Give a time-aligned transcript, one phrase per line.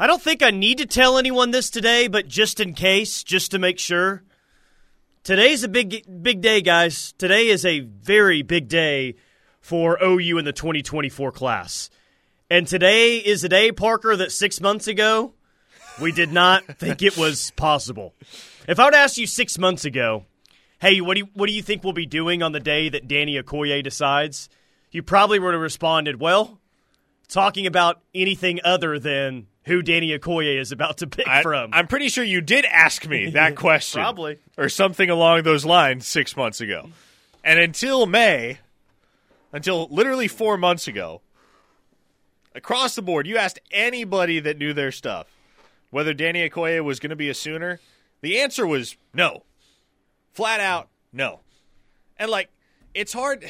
[0.00, 3.50] I don't think I need to tell anyone this today, but just in case, just
[3.50, 4.22] to make sure.
[5.24, 7.12] Today's a big big day, guys.
[7.18, 9.16] Today is a very big day
[9.60, 11.90] for OU in the 2024 class.
[12.48, 15.34] And today is a day, Parker, that six months ago
[16.00, 18.14] we did not think it was possible.
[18.66, 20.24] If I would ask you six months ago,
[20.80, 23.06] hey, what do you, what do you think we'll be doing on the day that
[23.06, 24.48] Danny Okoye decides?
[24.90, 26.58] You probably would have responded, well,
[27.28, 31.70] talking about anything other than who Danny Okoye is about to pick I, from.
[31.72, 34.00] I'm pretty sure you did ask me that question.
[34.00, 34.38] Probably.
[34.56, 36.88] Or something along those lines six months ago.
[37.44, 38.58] And until May,
[39.52, 41.20] until literally four months ago,
[42.54, 45.26] across the board, you asked anybody that knew their stuff
[45.90, 47.80] whether Danny Okoye was going to be a Sooner.
[48.20, 49.42] The answer was no.
[50.32, 51.40] Flat out, no.
[52.18, 52.48] And, like,
[52.94, 53.44] it's hard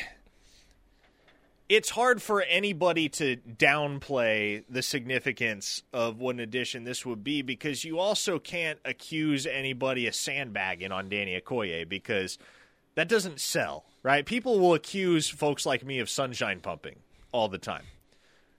[1.70, 7.43] it's hard for anybody to downplay the significance of what an addition this would be
[7.43, 12.38] because you also can't accuse anybody of sandbagging on Danny Okoye because
[12.96, 14.26] that doesn't sell, right?
[14.26, 16.96] People will accuse folks like me of sunshine pumping
[17.30, 17.85] all the time.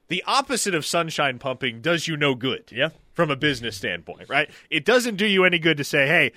[0.07, 2.71] The opposite of sunshine pumping does you no good.
[2.71, 2.89] Yeah.
[3.13, 4.49] From a business standpoint, right?
[4.69, 6.31] It doesn't do you any good to say, hey,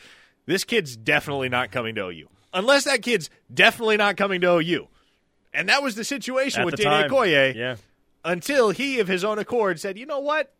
[0.46, 2.28] this kid's definitely not coming to OU.
[2.52, 4.88] Unless that kid's definitely not coming to OU.
[5.54, 7.10] And that was the situation At with the Danny time.
[7.10, 7.76] Okoye Yeah.
[8.24, 10.52] until he, of his own accord, said, you know what?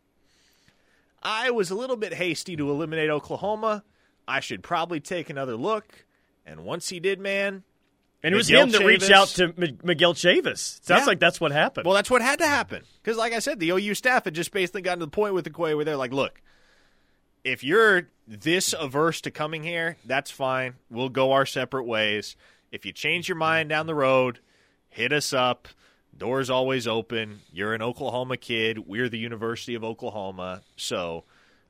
[1.21, 3.83] I was a little bit hasty to eliminate Oklahoma.
[4.27, 6.05] I should probably take another look.
[6.45, 7.63] And once he did, man,
[8.23, 10.83] And it was Miguel him that reached out to M- Miguel Chavis.
[10.83, 11.05] Sounds Yeah.
[11.05, 11.85] like that's what happened.
[11.85, 12.83] well, that's what had to happen.
[13.03, 15.45] Because, like I said, the OU staff had just basically gotten to the point with
[15.51, 16.41] Okoye where they're like, look,
[17.43, 20.75] if you're this averse to coming here, that's fine.
[20.89, 22.35] We'll go our separate ways.
[22.71, 24.39] If you change your mind down the road,
[24.95, 25.67] hit us up.
[26.17, 27.41] Doors always open.
[27.51, 28.79] You're an Oklahoma kid.
[28.87, 30.61] We're the University of Oklahoma.
[30.77, 31.25] So,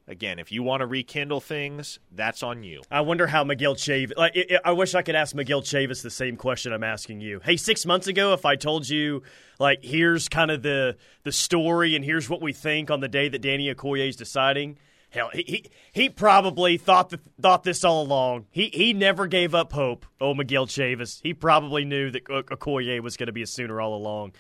[0.08, 2.84] again, if you want to rekindle things, that's on you.
[2.92, 4.16] I wonder how Miguel Chavis.
[4.16, 7.42] Like, I- I wish I could ask Miguel Chavis the same question I'm asking you.
[7.44, 9.24] Hey, six months ago, if I told you,
[9.60, 13.28] like, here's kind of the the story and here's what we think on the day
[13.30, 14.78] that Danny Okoye is deciding.
[15.16, 18.48] Hell, he, he he probably thought th- thought this all along.
[18.52, 20.06] He he never gave up hope.
[20.20, 21.22] Oh, Miguel Chavis.
[21.24, 24.34] He probably knew that Okoye was going to be a Sooner all along.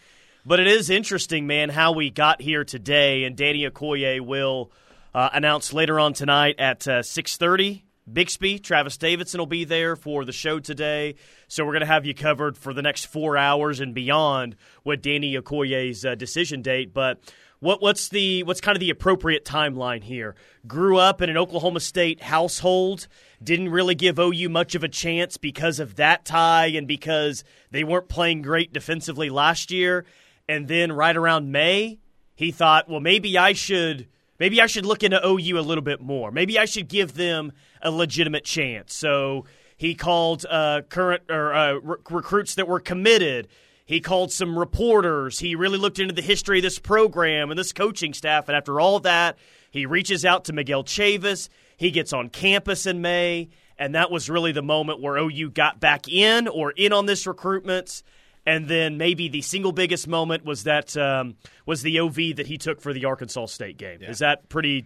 [0.45, 3.23] But it is interesting, man, how we got here today.
[3.23, 4.69] And Danny Okoye will
[5.13, 7.84] uh, announce later on tonight at uh, six thirty.
[8.11, 11.15] Bixby, Travis Davidson will be there for the show today.
[11.47, 15.01] So we're going to have you covered for the next four hours and beyond with
[15.01, 16.93] Danny Okoye's uh, decision date.
[16.93, 17.19] But
[17.59, 20.35] what, what's the what's kind of the appropriate timeline here?
[20.67, 23.07] Grew up in an Oklahoma State household,
[23.41, 27.83] didn't really give OU much of a chance because of that tie and because they
[27.83, 30.05] weren't playing great defensively last year.
[30.47, 31.97] And then right around May,
[32.35, 34.07] he thought, well, maybe I should
[34.39, 36.31] maybe I should look into OU a little bit more.
[36.31, 37.51] Maybe I should give them
[37.85, 38.93] a legitimate chance.
[38.93, 39.45] So
[39.77, 43.47] he called uh, current or uh, re- recruits that were committed.
[43.85, 45.39] He called some reporters.
[45.39, 48.49] He really looked into the history of this program and this coaching staff.
[48.49, 49.37] And after all that,
[49.69, 51.49] he reaches out to Miguel Chavis.
[51.77, 53.49] He gets on campus in May.
[53.77, 57.27] And that was really the moment where OU got back in or in on this
[57.27, 58.01] recruitment.
[58.45, 61.35] And then maybe the single biggest moment was that um,
[61.65, 64.01] was the OV that he took for the Arkansas State game.
[64.01, 64.85] Is that pretty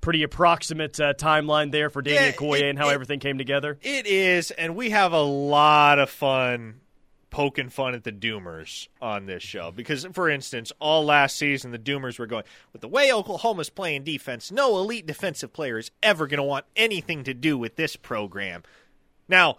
[0.00, 3.78] pretty approximate uh, timeline there for Danny Yeah, Okoye and how it- everything came together?
[3.82, 6.80] It is, and we have a lot of fun
[7.30, 11.78] poking fun at the Doomers on this show because, for instance, all last season the
[11.78, 14.50] Doomers were going with the way Oklahoma's playing defense.
[14.50, 18.62] No elite defensive player is ever going to want anything to do with this program.
[19.28, 19.58] Now,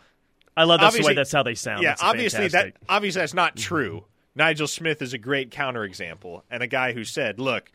[0.57, 1.83] I love that's the way that's how they sound.
[1.83, 2.79] yeah, That's obviously fantastic.
[2.79, 4.05] that obviously that's not true.
[4.35, 7.71] Nigel Smith is a great counterexample and a guy who said, "Look."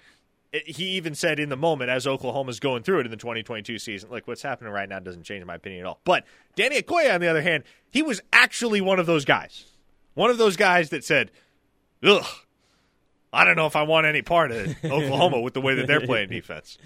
[0.66, 4.10] He even said in the moment as Oklahoma's going through it in the 2022 season,
[4.10, 6.00] like what's happening right now doesn't change my opinion at all.
[6.04, 9.64] But Danny Okoye, on the other hand, he was actually one of those guys,
[10.14, 11.32] one of those guys that said,
[12.04, 12.24] "Ugh,
[13.32, 16.00] I don't know if I want any part of Oklahoma with the way that they're
[16.00, 16.78] playing defense."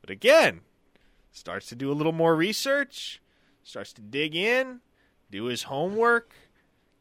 [0.00, 0.60] But again,
[1.32, 3.20] starts to do a little more research,
[3.62, 4.80] starts to dig in,
[5.30, 6.32] do his homework,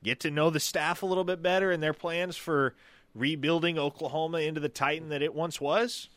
[0.03, 2.75] get to know the staff a little bit better and their plans for
[3.15, 6.09] rebuilding Oklahoma into the Titan that it once was.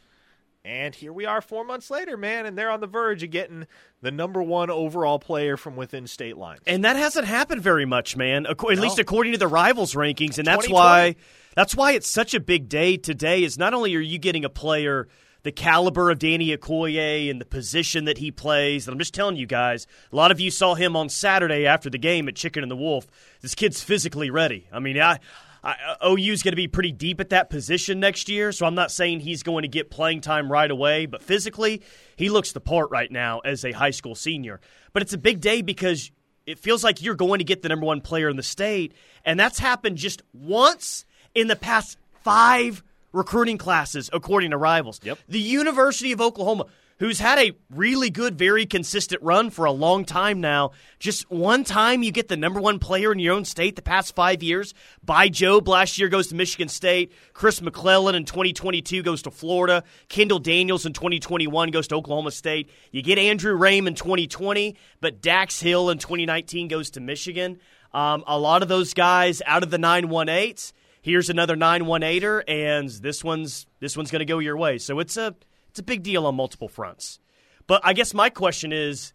[0.65, 3.67] And here we are four months later, man, and they're on the verge of getting
[4.03, 6.61] the number one overall player from within state lines.
[6.67, 8.45] And that hasn't happened very much, man.
[8.45, 8.69] At No.
[8.69, 11.15] least according to the rivals rankings, and that's why
[11.55, 13.45] that's why it's such a big day today.
[13.45, 15.09] Is not only are you getting a player
[15.45, 19.37] the caliber of Danny Okoye and the position that he plays, and I'm just telling
[19.37, 22.63] you guys, a lot of you saw him on Saturday after the game at Chicken
[22.65, 23.07] and the Wolf.
[23.41, 24.67] This kid's physically ready.
[24.73, 25.21] I mean, I
[25.63, 28.75] I, uh, OU's going to be pretty deep at that position next year, so I'm
[28.75, 31.83] not saying he's going to get playing time right away, but physically,
[32.17, 34.61] he looks the part right now as a high school senior.
[34.93, 36.11] But it's a big day because
[36.47, 38.95] it feels like you're going to get the number one player in the state,
[39.25, 42.83] and that's happened just once in the past five
[43.13, 45.01] recruiting classes, according to rivals.
[45.03, 45.19] Yep.
[45.29, 46.67] The University of Oklahoma
[46.99, 50.73] who's had a really good, very consistent run for a long time now.
[50.99, 54.15] Just one time you get the number one player in your own state the past
[54.15, 54.75] five years.
[55.03, 57.13] Bai Jobe last year goes to Michigan State.
[57.33, 59.85] Chris McClellan in 2022 goes to Florida.
[60.09, 62.71] Kendall Daniels in 2021 goes to Oklahoma State.
[62.91, 67.59] You get Andrew Raym in 2020, but Dax Hill in 2019 goes to Michigan.
[67.93, 70.73] Um, a lot of those guys out of the 918s.
[71.01, 74.79] Here's another 918er, and this one's this one's going to go your way.
[74.79, 75.35] So it's a
[75.79, 77.21] it's a big deal on multiple fronts.
[77.69, 79.13] But I guess my question is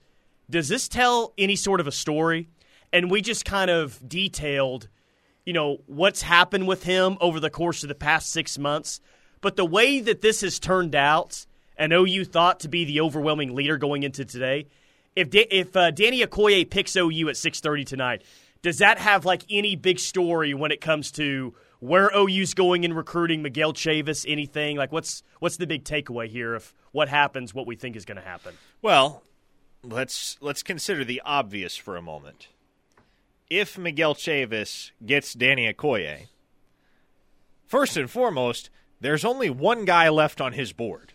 [0.50, 2.48] does this tell any sort of a story?
[2.94, 4.88] And we just kind of detailed,
[5.45, 9.01] you know, what's happened with him over the course of the past six months.
[9.42, 11.45] But the way that this has turned out,
[11.75, 14.68] and OU thought to be the overwhelming leader going into today,
[15.18, 18.24] if da- if uh, Danny Okoye picks OU at six thirty tonight,
[18.62, 22.94] does that have like any big story when it comes to where OU's going in
[22.94, 24.77] recruiting, Miguel Chavis, anything?
[24.77, 28.15] Like, what's what's the big takeaway here of what happens, what we think is going
[28.18, 28.56] to happen?
[28.81, 29.24] Well,
[29.83, 32.47] let's let's consider the obvious for a moment.
[33.50, 36.27] If Miguel Chavis gets Danny Okoye,
[37.68, 38.69] first and foremost,
[39.01, 41.13] there's only one guy left on his board.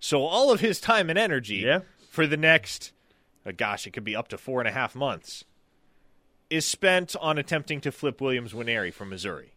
[0.00, 1.80] So all of his time and energy Yeah.
[2.10, 2.92] for the next,
[3.46, 5.44] uh, gosh, it could be up to four and a half months,
[6.50, 9.53] is spent on attempting to flip Williams Nwaneri from Missouri.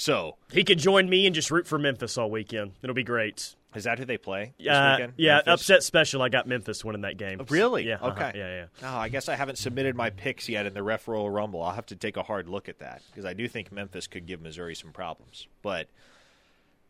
[0.00, 2.72] So He could join me and just root for Memphis all weekend.
[2.82, 3.56] It'll be great.
[3.74, 5.14] is that who they play this Uh, weekend?
[5.16, 5.52] yeah, Memphis?
[5.54, 6.22] upset special.
[6.22, 7.44] I got Memphis winning that game.
[7.50, 7.84] Really?
[7.88, 7.96] Yeah.
[7.96, 8.10] uh-huh.
[8.10, 8.32] Okay.
[8.38, 8.66] Yeah, yeah.
[8.88, 11.60] Oh, I guess I haven't submitted my picks yet in the Ref Royal Rumble.
[11.62, 14.26] I'll have to take a hard look at that because I do think Memphis could
[14.26, 15.48] give Missouri some problems.
[15.62, 15.88] But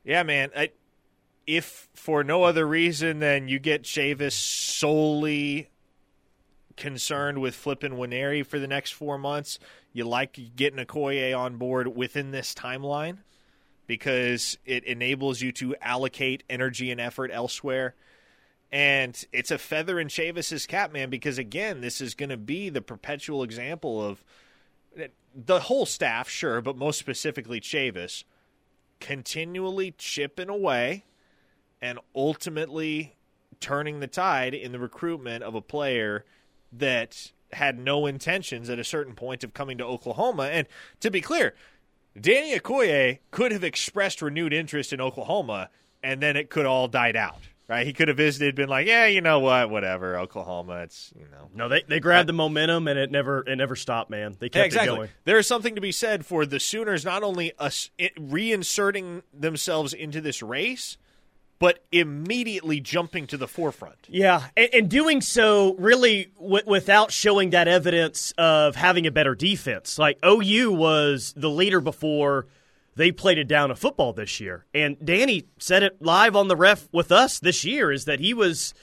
[0.04, 0.70] yeah, man, I,
[1.46, 5.70] if for no other reason than you get Chavis solely
[6.78, 9.58] concerned with flipping Nwaneri for the next four months,
[9.92, 13.19] you like getting Okoye on board within this timeline
[13.86, 17.94] because it enables you to allocate energy and effort elsewhere.
[18.70, 22.69] And it's a feather in Chavis's cap, man, because again, this is going to be
[22.69, 24.22] the perpetual example of
[25.34, 28.25] the whole staff, sure, but most specifically Chavis,
[29.00, 31.04] continually chipping away
[31.80, 33.16] and ultimately
[33.60, 36.25] turning the tide in the recruitment of a player
[36.73, 40.44] that had no intentions at a certain point of coming to Oklahoma.
[40.44, 40.67] And
[41.00, 41.55] to be clear,
[42.20, 45.70] Danny Okoye could have expressed renewed interest in Oklahoma,
[46.03, 47.41] and then it could all died out.
[47.69, 47.87] Right?
[47.87, 49.69] He could have visited, been like, "Yeah, you know what?
[49.69, 50.85] Whatever, Oklahoma.
[50.85, 54.09] It's you know." No, they they grabbed the momentum and it never it never stopped,
[54.09, 54.37] man.
[54.38, 54.94] They kept Yeah, exactly.
[54.94, 55.09] it going.
[55.26, 60.23] There is something to be said for the Sooners not only us reinserting themselves into
[60.23, 60.97] this race,
[61.58, 64.06] but immediately jumping to the forefront.
[64.08, 69.34] Yeah, and, and doing so really w- without showing that evidence of having a better
[69.34, 69.99] defense.
[69.99, 72.46] Like OU was the leader before
[72.94, 76.56] they played it down a football this year, and Danny said it live on the
[76.56, 78.75] ref with us this year is that he was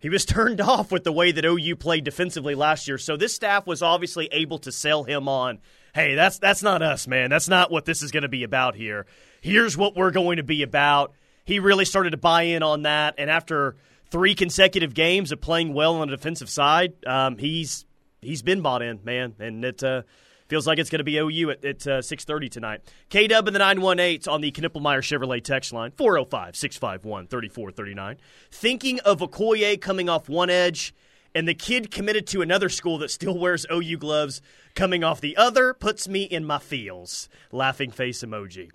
[0.00, 2.98] he was turned off with the way that OU played defensively last year.
[2.98, 5.58] So this staff was obviously able to sell him on,
[5.94, 7.30] hey, that's that's not us, man.
[7.30, 9.06] That's not what this is going to be about here.
[9.40, 11.12] Here's what we're going to be about.
[11.44, 13.76] He really started to buy in on that, and after
[14.10, 17.86] three consecutive games of playing well on the defensive side, um, he's
[18.20, 20.02] he's been bought in, man, and it uh,
[20.48, 22.80] feels like it's going to be OU at, at uh, six thirty tonight.
[23.08, 28.16] K Dub in the nine one eight on the Knippelmier Chevrolet text line 405-651-3439.
[28.50, 30.94] Thinking of Okoye coming off one edge.
[31.32, 34.42] And the kid committed to another school that still wears OU gloves
[34.74, 37.28] coming off the other puts me in my feels.
[37.52, 38.70] Laughing face emoji.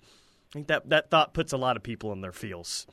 [0.56, 2.86] I think that, that thought puts a lot of people in their feels.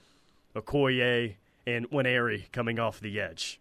[0.54, 3.58] Okoye and Nwaneri coming off the edge.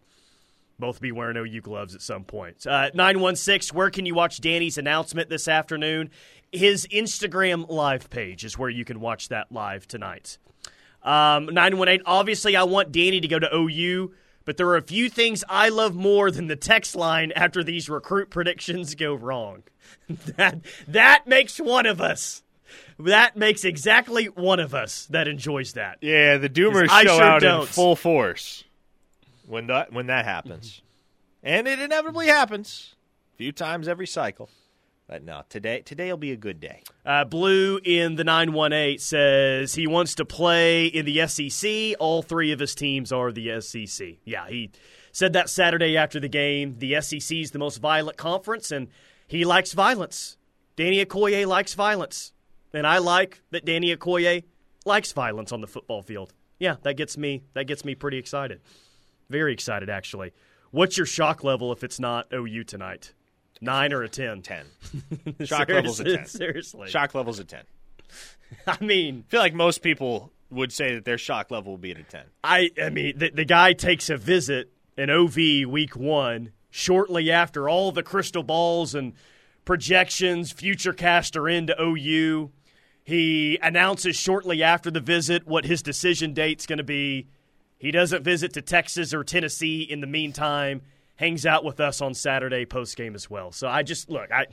[0.77, 2.67] Both be wearing OU gloves at some point.
[2.67, 6.09] Uh, 916, where can you watch Danny's announcement this afternoon?
[6.51, 10.37] His Instagram live page is where you can watch that live tonight.
[11.01, 14.11] Um, 918, obviously, I want Danny to go to OU,
[14.43, 17.89] but there are a few things I love more than the text line after these
[17.89, 19.63] recruit predictions go wrong.
[20.35, 22.43] that, that makes one of us.
[22.99, 25.97] That makes exactly one of us that enjoys that.
[26.01, 27.67] Yeah, the doomers show sure out in don't.
[27.67, 28.63] full force
[29.47, 30.81] when that when that happens,
[31.41, 32.95] and it inevitably happens
[33.33, 34.49] a few times every cycle.
[35.07, 36.83] But no, today today'll be a good day.
[37.05, 41.95] Uh, Blue in the 918 says he wants to play in the SEC.
[41.99, 44.07] All three of his teams are the SEC.
[44.23, 44.71] Yeah, he
[45.11, 46.77] said that Saturday after the game.
[46.79, 48.87] The SEC is the most violent conference, and
[49.27, 50.37] he likes violence.
[50.75, 52.32] Danny Okoye likes violence.
[52.73, 54.43] And I like that Danny Okoye
[54.85, 56.33] likes violence on the football field.
[56.59, 58.61] Yeah, that gets me that gets me pretty excited.
[59.29, 60.33] Very excited actually.
[60.71, 63.13] What's your shock level if it's not OU tonight?
[63.61, 64.41] Nine or a ten?
[64.41, 64.65] Ten.
[65.45, 66.25] Shock level's a ten.
[66.25, 66.89] Seriously.
[66.89, 67.63] Shock level's a ten.
[68.67, 71.91] I mean, I feel like most people would say that their shock level will be
[71.91, 72.25] at a ten.
[72.43, 75.35] I I mean the, the guy takes a visit in OV
[75.67, 79.13] week one shortly after all the crystal balls and
[79.65, 82.51] projections, future caster into OU.
[83.03, 87.27] He announces shortly after the visit what his decision date's going to be.
[87.77, 90.81] He doesn't visit to Texas or Tennessee in the meantime.
[91.15, 93.51] Hangs out with us on Saturday post game as well.
[93.51, 94.47] So I just look, I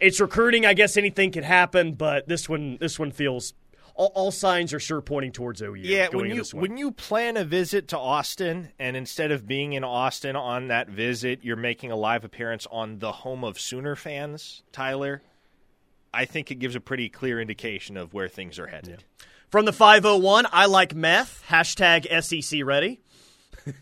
[0.00, 0.64] it's recruiting.
[0.64, 3.52] I guess anything could happen, but this one this one feels
[3.94, 5.74] all, all signs are sure pointing towards OU.
[5.76, 6.62] Yeah, going when you this one.
[6.62, 10.88] when you plan a visit to Austin, and instead of being in Austin on that
[10.88, 15.22] visit, you're making a live appearance on the home of Sooner fans, Tyler.
[16.14, 19.04] I think it gives a pretty clear indication of where things are headed.
[19.48, 21.42] From the 501, I like meth.
[21.48, 23.00] Hashtag SEC ready.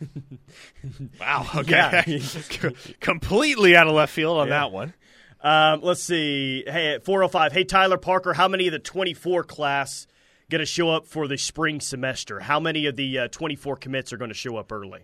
[1.21, 1.47] Wow.
[1.57, 2.21] Okay.
[3.01, 4.95] Completely out of left field on that one.
[5.41, 6.65] Um, let's see.
[6.67, 7.53] Hey, at 405.
[7.53, 10.07] Hey, Tyler Parker, how many of the 24 class
[10.51, 12.41] going to show up for the spring semester?
[12.41, 15.01] How many of the uh, 24 commits are going to show up early?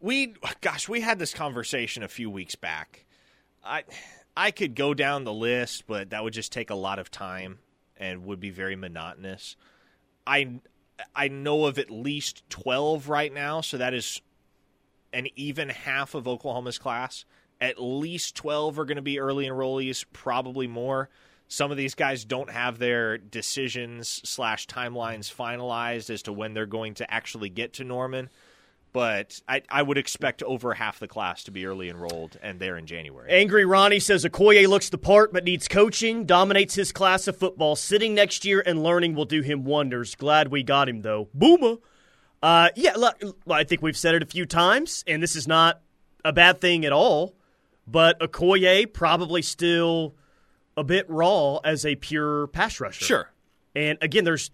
[0.00, 3.06] We, gosh, we had this conversation a few weeks back.
[3.64, 3.84] I,
[4.36, 7.58] I could go down the list, but that would just take a lot of time
[7.96, 9.56] and would be very monotonous.
[10.26, 10.60] I,
[11.14, 14.20] I know of at least twelve right now, so that is
[15.12, 17.24] an even half of Oklahoma's class.
[17.60, 21.08] At least twelve are going to be early enrollees, probably more.
[21.46, 26.66] Some of these guys don't have their decisions slash timelines finalized as to when they're
[26.66, 28.30] going to actually get to Norman
[28.94, 32.78] but I, I would expect over half the class to be early enrolled and there
[32.78, 33.28] in January.
[33.28, 37.74] Angry Ronnie says Okoye looks the part but needs coaching, dominates his class of football.
[37.74, 40.14] Sitting next year and learning will do him wonders.
[40.14, 41.28] Glad we got him, though.
[41.34, 41.78] Boomer.
[42.40, 43.20] Uh, yeah, look,
[43.50, 45.80] I think we've said it a few times, and this is not
[46.24, 47.34] a bad thing at all,
[47.88, 50.14] but Okoye probably still
[50.76, 53.04] a bit raw as a pure pass rusher.
[53.04, 53.30] Sure.
[53.74, 54.52] And again, there's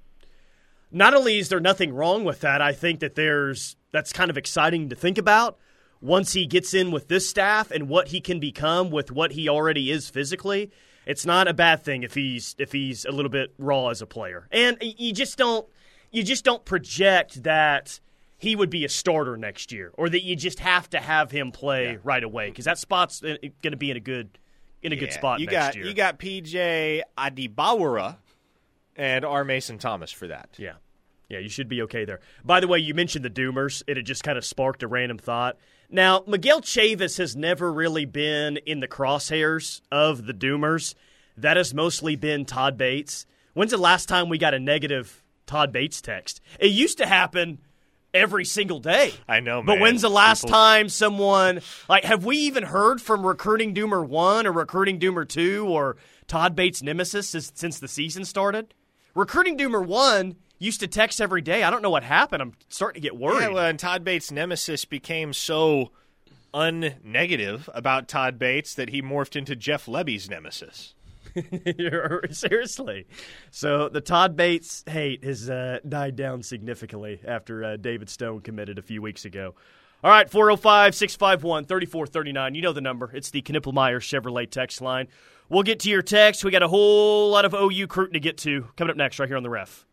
[0.90, 4.37] not only is there nothing wrong with that, I think that there's that's kind of
[4.38, 5.59] exciting to think about
[6.00, 9.49] once he gets in with this staff and what he can become with what he
[9.49, 10.70] already is physically.
[11.06, 14.06] It's not a bad thing if he's if he's a little bit raw as a
[14.06, 14.47] player.
[14.52, 15.66] And you just don't
[16.11, 18.00] you just don't project that
[18.37, 21.52] he would be a starter next year or that you just have to have him
[21.52, 21.97] play Yeah.
[22.02, 24.38] right away because that spot's uh, going to be in a good
[24.82, 25.85] in a good spot You next got year.
[25.87, 28.16] you got PJ Adebawore
[29.00, 29.45] and R.
[29.45, 30.50] Mason Thomas for that.
[30.59, 30.75] Yeah.
[31.30, 32.21] Yeah, you should be okay there.
[32.45, 33.83] By the way, you mentioned the Doomers.
[33.87, 35.57] It had just kind of sparked a random thought.
[35.88, 40.95] Now, Miguel Chavis has never really been in the crosshairs of the Doomers.
[41.37, 43.26] That has mostly been Todd Bates.
[43.54, 46.40] When's the last time we got a negative Todd Bates text?
[46.59, 47.59] It used to happen
[48.12, 49.14] every single day.
[49.28, 53.25] I know, But when's the last People- time someone like have we even heard from
[53.25, 58.25] recruiting Doomer one or recruiting Doomer two or Todd Bates nemesis since, since the season
[58.25, 58.75] started?
[59.14, 61.62] Recruiting Doomer one used to text every day.
[61.62, 62.43] I don't know what happened.
[62.43, 63.40] I'm starting to get worried.
[63.40, 65.90] Yeah, well, and Todd Bates' nemesis became so
[66.52, 70.95] unnegative about Todd Bates that he morphed into Jeff Lebby's nemesis.
[72.31, 73.07] Seriously.
[73.50, 78.79] So the Todd Bates hate has uh, died down significantly after uh, David Stone committed
[78.79, 79.55] a few weeks ago.
[80.02, 82.55] All right, 405 651 3439.
[82.55, 83.11] You know the number.
[83.12, 85.09] It's the Knippelmier Chevrolet text line.
[85.50, 86.45] We'll get to your text.
[86.45, 89.28] We got a whole lot of OU Cruton to get to coming up next, right
[89.28, 89.85] here on the ref.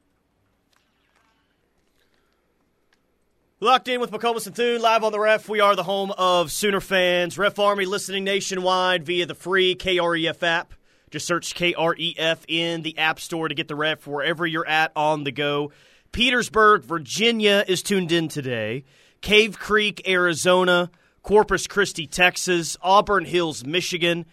[3.60, 5.50] Locked in with McComas and Thune, live on the ref.
[5.50, 7.40] We are the home of Sooner fans.
[7.40, 10.76] Ref Army listening nationwide via the free KREF app.
[11.10, 15.24] Just search KREF in the App Store to get the ref wherever you're at on
[15.24, 15.72] the go.
[16.12, 18.84] Petersburg, Virginia is tuned in today.
[19.22, 20.92] Cave Creek, Arizona.
[21.24, 22.78] Corpus Christi, Texas.
[22.84, 24.28] Auburn Hills, Michigan.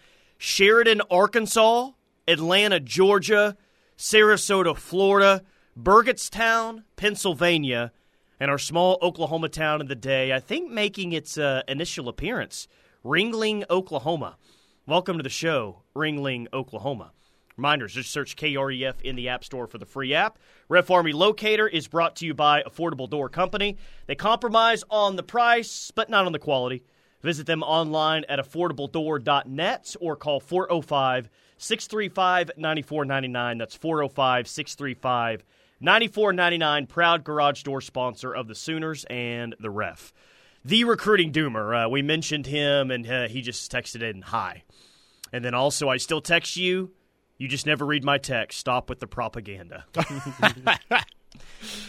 [0.45, 1.89] Sheridan, Arkansas.
[2.27, 3.57] Atlanta, Georgia.
[3.97, 5.41] Sarasota, Florida.
[5.75, 7.91] Burgettstown, Pennsylvania
[8.39, 12.67] and our small Oklahoma town of the day, I think making its uh, initial appearance,
[13.03, 14.37] Ringling, Oklahoma.
[14.85, 17.11] Welcome to the show, Ringling, Oklahoma.
[17.57, 20.37] Reminders, just search KREF in the App Store for the free app.
[20.69, 23.77] Ref Army Locator is brought to you by Affordable Door Company.
[24.05, 26.83] They compromise on the price, but not on the quality.
[27.25, 31.27] Visit them online at affordabledoor.net or call 405
[31.57, 33.57] 635 9499.
[33.57, 35.43] That's 405 635
[35.81, 40.13] 94.99 proud garage door sponsor of the Sooners and the Ref.
[40.63, 41.87] The recruiting doomer.
[41.87, 44.61] Uh, we mentioned him and uh, he just texted in hi.
[45.33, 46.91] And then also I still text you
[47.39, 48.59] You just never read my text.
[48.59, 49.85] Stop with the propaganda.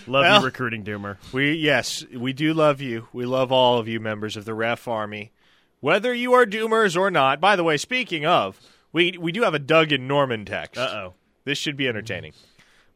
[0.06, 1.16] love Well- you, recruiting doomer.
[1.32, 3.08] We yes, we do love you.
[3.12, 5.32] We love all of you members of the Ref Army,
[5.80, 7.40] whether you are Doomers or not.
[7.40, 8.60] By the way, speaking of,
[8.92, 10.78] we we do have a Doug and Norman text.
[10.80, 11.14] Uh oh.
[11.44, 12.32] This should be entertaining.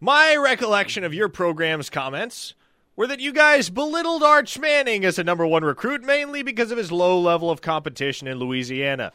[0.00, 2.54] My recollection of your program's comments
[2.96, 6.78] were that you guys belittled Arch Manning as a number one recruit mainly because of
[6.78, 9.12] his low level of competition in Louisiana.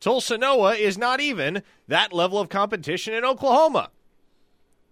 [0.00, 3.90] Tulsa Noah is not even that level of competition in Oklahoma.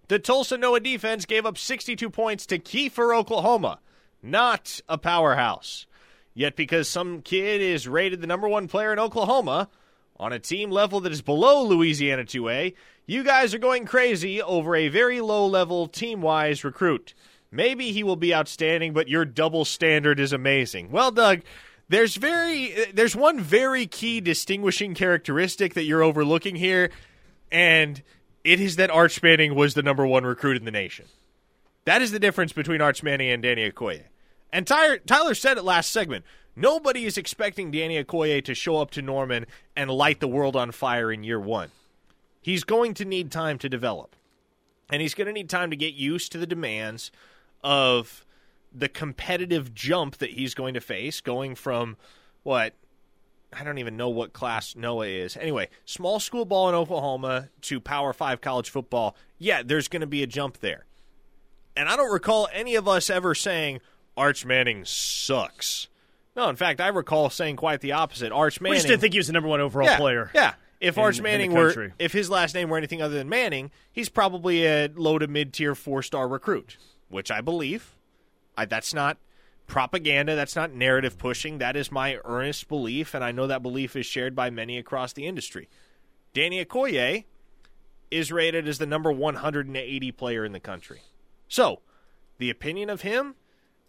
[0.08, 3.78] The Tulsa Noah defense gave up 62 points to Kiefer, Oklahoma,
[4.22, 5.86] not a powerhouse.
[6.34, 9.68] Yet, because some kid is rated the number one player in Oklahoma
[10.18, 12.74] on a team level that is below Louisiana 2A,
[13.06, 17.14] you guys are going crazy over a very low level team wise recruit.
[17.50, 20.90] Maybe he will be outstanding, but your double standard is amazing.
[20.90, 21.42] Well, Doug,
[21.88, 26.90] there's very there's one very key distinguishing characteristic that you're overlooking here,
[27.50, 28.02] and
[28.44, 31.06] it is that Arch Manning was the number one recruit in the nation.
[31.84, 34.02] That is the difference between Arch Manning and Danny Okoye.
[34.52, 36.24] And Tyler, Tyler said it last segment.
[36.54, 40.70] Nobody is expecting Danny Okoye to show up to Norman and light the world on
[40.70, 41.70] fire in year one.
[42.42, 44.14] He's going to need time to develop.
[44.90, 47.10] And he's going to need time to get used to the demands
[47.64, 48.26] of
[48.74, 51.96] the competitive jump that he's going to face, going from
[52.42, 52.74] what
[53.52, 55.36] I don't even know what class Noah is.
[55.36, 59.16] Anyway, small school ball in Oklahoma to Power Five college football.
[59.38, 60.86] Yeah, there's going to be a jump there.
[61.76, 63.80] And I don't recall any of us ever saying
[64.16, 65.88] Arch Manning sucks.
[66.34, 68.32] No, in fact, I recall saying quite the opposite.
[68.32, 68.72] Arch Manning.
[68.72, 70.30] We just didn't think he was the number one overall yeah, player.
[70.34, 70.54] Yeah.
[70.80, 74.08] If in- Arch Manning were, if his last name were anything other than Manning, he's
[74.08, 76.76] probably a low to mid tier four star recruit,
[77.08, 77.94] which I believe.
[78.56, 79.18] I, that's not
[79.72, 80.36] propaganda.
[80.36, 81.56] That's not narrative pushing.
[81.56, 85.14] That is my earnest belief, and I know that belief is shared by many across
[85.14, 85.68] the industry.
[86.34, 87.24] Danny Okoye
[88.10, 91.00] is rated as the number 180 player in the country.
[91.48, 91.80] So,
[92.36, 93.34] the opinion of him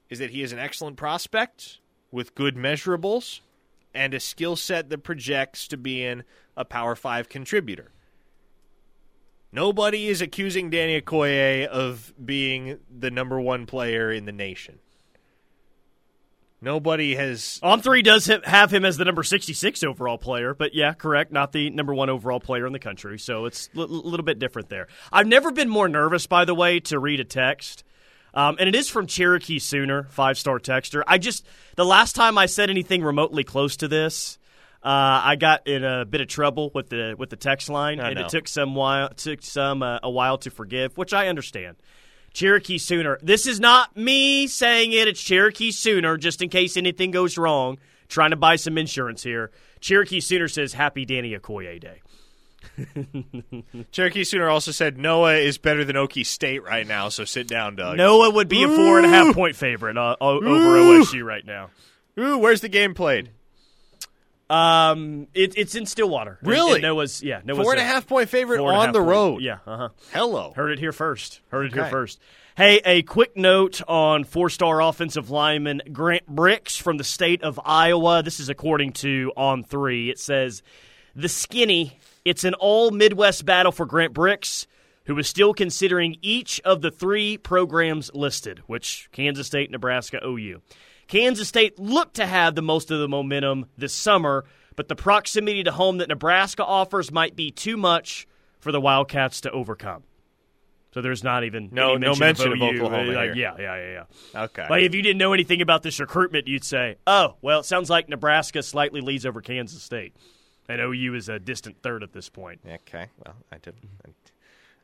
[0.09, 1.79] is that he is an excellent prospect
[2.11, 3.41] with good measurables
[3.93, 6.23] and a skill set that projects to being
[6.55, 7.91] a Power 5 contributor.
[9.51, 14.79] Nobody is accusing Danny Okoye of being the number one player in the nation.
[16.63, 17.59] Nobody has.
[17.61, 21.51] On three does have him as the number 66 overall player, but yeah, correct, not
[21.51, 23.19] the number one overall player in the country.
[23.19, 24.87] So it's a little bit different there.
[25.11, 27.83] I've never been more nervous, by the way, to read a text.
[28.33, 31.03] Um, and it is from Cherokee Sooner, five star texter.
[31.05, 31.45] I just,
[31.75, 34.39] the last time I said anything remotely close to this,
[34.83, 38.09] uh, I got in a bit of trouble with the with the text line, I
[38.09, 38.25] and know.
[38.25, 41.77] it took some while took some uh, a while to forgive, which I understand.
[42.33, 43.19] Cherokee Sooner.
[43.21, 45.07] This is not me saying it.
[45.07, 47.77] It's Cherokee Sooner, just in case anything goes wrong.
[48.09, 49.51] Trying to buy some insurance here.
[49.79, 52.01] Cherokee Sooner says, "Happy Danny Okoye Day."
[53.91, 57.75] Cherokee Sooner also said Noah is better than Okie State right now, so sit down,
[57.75, 57.97] Doug.
[57.97, 61.03] Noah would be a four and a half point favorite uh, over Ooh.
[61.03, 61.69] OSU right now.
[62.19, 63.29] Ooh, where's the game played?
[64.49, 66.37] Um, it, it's in Stillwater.
[66.43, 66.73] Really?
[66.73, 69.41] and Noah's yeah, Noah's Four and a half point favorite and on the point- road.
[69.41, 69.89] Yeah, uh huh.
[70.11, 70.53] Hello.
[70.55, 71.41] Heard it here first.
[71.49, 72.19] Heard it here first.
[72.55, 77.59] Hey, a quick note on four star offensive lineman Grant Brix from the state of
[77.65, 78.21] Iowa.
[78.21, 80.11] This is according to On Three.
[80.11, 80.61] It says,
[81.15, 84.67] The skinny, it's an all Midwest battle for Grant Brix,
[85.05, 90.61] who is still considering each of the three programs listed, which Kansas State, Nebraska, OU.
[91.07, 95.63] Kansas State looked to have the most of the momentum this summer, but the proximity
[95.63, 98.27] to home that Nebraska offers might be too much
[98.59, 100.03] for the Wildcats to overcome.
[100.93, 102.65] So there's not even No- any no mention of OU.
[102.77, 103.35] Oklahoma Uh, here.
[103.35, 104.41] yeah, yeah, yeah, yeah.
[104.43, 104.67] Okay.
[104.69, 107.89] Like if you didn't know anything about this recruitment, you'd say, "Oh, well, it sounds
[107.89, 110.15] like Nebraska slightly leads over Kansas State,
[110.69, 113.07] and OU is a distant third at this point." Okay.
[113.25, 113.73] Well, I did.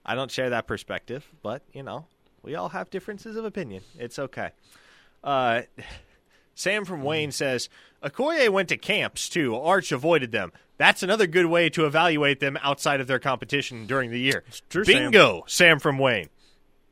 [0.04, 2.08] I don't share that perspective, but you know,
[2.42, 3.84] we all have differences of opinion.
[4.00, 4.50] It's okay.
[5.24, 5.62] Uh,
[6.60, 7.70] Sam from Wayne says
[8.04, 9.56] Okoye went to camps too.
[9.56, 10.52] Arch avoided them.
[10.78, 14.44] That's another good way to evaluate them outside of their competition during the year.
[14.70, 15.04] true, Sam.
[15.12, 15.80] Bingo, Sam.
[15.80, 16.28] from Wayne.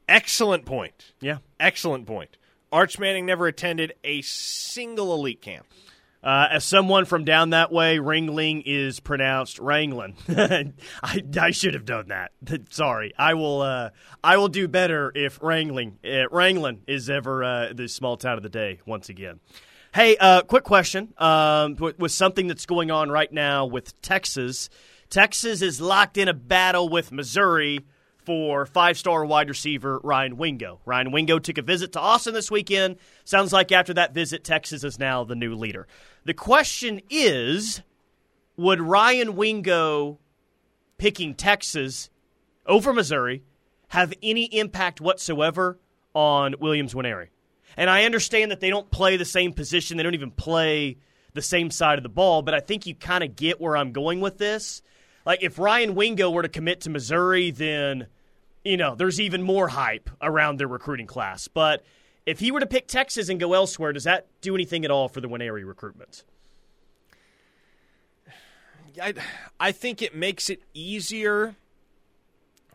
[0.07, 1.11] Excellent point.
[1.19, 1.39] Yeah.
[1.59, 2.37] Excellent point.
[2.71, 5.65] Arch Manning never attended a single elite camp.
[6.27, 10.13] Uh, as someone from down that way, Ringling is pronounced Wranglin.
[11.01, 12.33] I, I should have done that.
[12.69, 13.13] Sorry.
[13.17, 13.61] I will.
[13.61, 18.35] Uh, I will do better if Wrangling uh, Wranglin is ever uh, the small town
[18.35, 19.39] of the day once again.
[19.95, 21.13] Hey, uh, quick question.
[21.17, 24.69] Um, with, with something that's going on right now with Texas,
[25.09, 27.85] Texas is locked in a battle with Missouri
[28.27, 30.81] for five-star wide receiver Ryan Wingo.
[30.83, 32.97] Ryan Wingo took a visit to Austin this weekend.
[33.23, 35.87] Sounds like after that visit, Texas is now the new leader.
[36.27, 37.81] The question is,
[38.57, 40.19] would Ryan Wingo
[40.97, 42.09] picking Texas
[42.65, 43.43] over Missouri
[43.87, 45.79] have any impact whatsoever
[46.13, 47.29] on Williams Nwaneri.
[47.77, 50.97] And I understand that they don't play the same position, they don't even play
[51.33, 53.93] the same side of the ball, but I think you kind of get where I'm
[53.93, 54.81] going with this.
[55.25, 58.07] Like if Ryan Wingo were to commit to Missouri, then
[58.65, 61.47] you know, there's even more hype around their recruiting class.
[61.47, 61.85] But
[62.27, 65.07] if he were to pick Texas and go elsewhere, does that do anything at all
[65.07, 66.25] for the Nwaneri recruitment?
[69.01, 69.13] I,
[69.59, 71.55] I think it makes it easier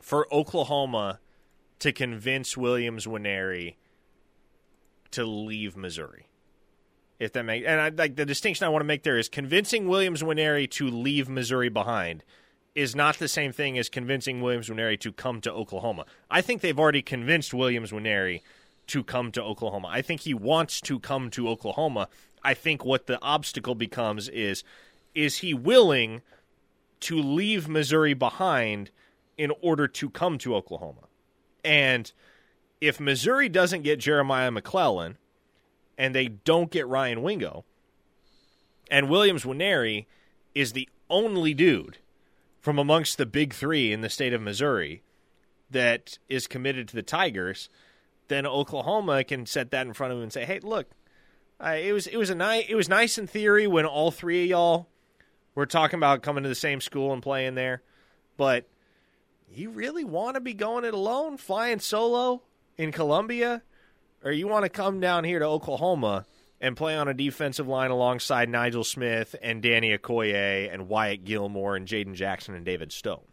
[0.01, 1.21] for Oklahoma
[1.81, 3.75] to convince Williams Nwaneri
[5.11, 6.29] to leave Missouri.
[7.19, 9.87] If that makes and I like the distinction I want to make there is convincing
[9.87, 12.25] Williams Nwaneri to leave Missouri behind
[12.75, 16.07] is not the same thing as convincing Williams Nwaneri to come to Oklahoma.
[16.31, 18.41] I think they've already convinced Williams Nwaneri
[18.89, 19.89] to come to Oklahoma.
[19.91, 22.09] I think he wants to come to Oklahoma.
[22.43, 24.65] I think what the obstacle becomes is
[25.15, 26.23] is he willing
[27.01, 28.91] to leave Missouri behind
[29.37, 31.09] in order to come to Oklahoma?
[31.65, 32.11] And
[32.81, 35.19] if Missouri doesn't get Jeremiah McClellan
[35.99, 37.65] and they don't get Ryan Wingo,
[38.91, 40.07] and Williams Nwaneri
[40.55, 41.99] is the only dude
[42.61, 45.03] from amongst the big three in the state of Missouri
[45.71, 47.69] that is committed to the Tigers,
[48.33, 50.91] then Oklahoma can set that in front of him and say, "Hey, look,
[51.61, 54.49] it was it was a nice it was nice in theory when all three of
[54.49, 54.89] y'all
[55.55, 57.83] were talking about coming to the same school and playing there,
[58.37, 58.69] but
[59.55, 62.43] you really want to be going it alone, flying solo
[62.79, 63.63] in Columbia,
[64.25, 66.27] or you want to come down here to Oklahoma?"
[66.63, 71.75] and play on a defensive line alongside Nigel Smith and Danny Okoye and Wyatt Gilmore
[71.75, 73.25] and Jaden Jackson and David Stone.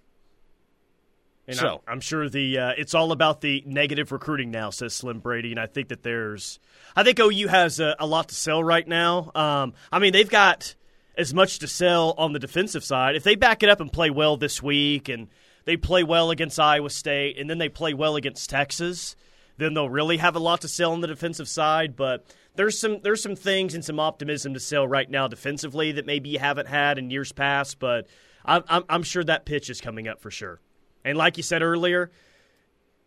[1.49, 4.93] And so I'm, I'm sure the uh, it's all about the negative recruiting now, says
[4.93, 6.59] Slim Brady, and I think that there's
[6.95, 9.31] I think OU has a, a lot to sell right now.
[9.33, 10.75] Um, I mean, they've got
[11.17, 14.11] as much to sell on the defensive side if they back it up and play
[14.11, 15.27] well this week, and
[15.65, 19.15] they play well against Iowa State, and then they play well against Texas.
[19.57, 22.99] Then they'll really have a lot to sell on the defensive side, but there's some
[23.01, 26.67] there's some things and some optimism to sell right now defensively that maybe you haven't
[26.67, 28.05] had in years past, but
[28.45, 30.61] I'm, I'm, I'm sure that pitch is coming up for sure.
[31.03, 32.11] And like you said earlier,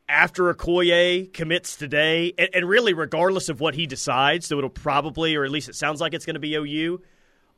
[0.09, 5.37] after Okoye commits today, and, and, really regardless of what he decides, so it'll probably,
[5.37, 7.01] or at least it sounds like it's going to be OU,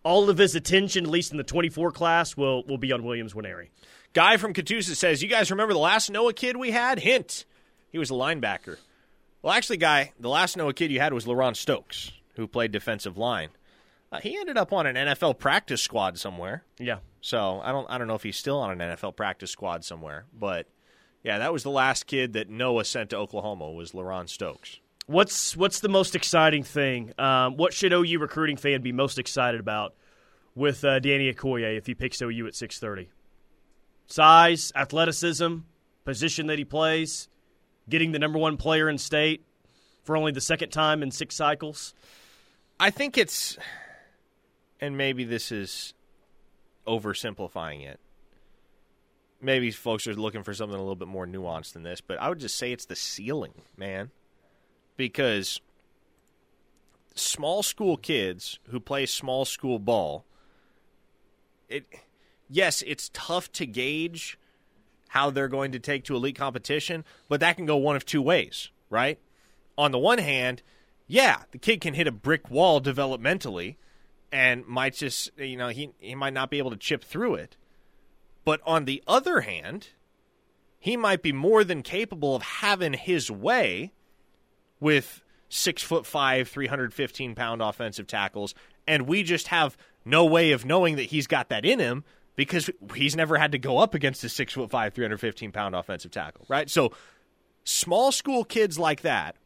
[0.04, 3.34] all of his attention, at least in the 24 class, will, will be on Williams
[3.34, 3.68] Nwaneri.
[4.12, 7.00] Guy from Catoosa says, You guys remember the last Noah kid we had?
[7.00, 7.44] Hint.
[7.90, 8.76] He was a linebacker.
[9.42, 13.18] Well, actually, guy, the last Noah kid you had was LaRon Stokes, who played defensive
[13.18, 13.50] line.
[14.12, 16.62] Uh, he ended up on an NFL practice squad somewhere.
[16.78, 16.98] Yeah.
[17.24, 20.26] So I don't I don't know if he's still on an NFL practice squad somewhere,
[20.38, 20.66] but
[21.22, 24.78] yeah, that was the last kid that Noah sent to Oklahoma was LaRon Stokes.
[25.06, 27.14] What's what's the most exciting thing?
[27.16, 29.94] Um, what should OU recruiting fan be most excited about
[30.54, 33.08] with uh, Danny Okoye if he picks OU at six thirty?
[34.06, 35.60] Size, athleticism,
[36.04, 37.30] position that he plays
[37.88, 39.46] getting the number one player in state
[40.02, 41.94] for only the second time in six cycles?
[42.78, 43.56] I think it's,
[44.78, 45.94] and maybe this is
[46.86, 48.00] oversimplifying it.
[49.40, 52.28] Maybe folks are looking for something a little bit more nuanced than this, but I
[52.28, 54.10] would just say it's the ceiling, man.
[54.96, 55.60] Because
[57.14, 60.24] small school kids who play small school ball,
[61.68, 61.84] it
[62.48, 64.38] yes, it's tough to gauge
[65.08, 68.22] how they're going to take to elite competition, but that can go one of two
[68.22, 69.18] ways, right?
[69.78, 70.62] On the one hand,
[71.06, 73.76] yeah, the kid can hit a brick wall developmentally
[74.34, 77.56] and might just, you know, he, he might not be able to chip through it.
[78.44, 79.90] But on the other hand,
[80.80, 83.92] he might be more than capable of having his way
[84.80, 88.56] with six foot five, 315 pound offensive tackles.
[88.88, 92.02] And we just have no way of knowing that he's got that in him
[92.34, 96.10] because he's never had to go up against a six foot five, 315 pound offensive
[96.10, 96.68] tackle, right?
[96.68, 96.90] So
[97.62, 99.36] small school kids like that,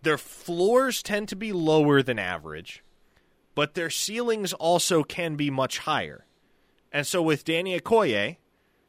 [0.00, 2.82] their floors tend to be lower than average,
[3.58, 6.24] but their ceilings also can be much higher.
[6.92, 8.36] And so with Danny Okoye,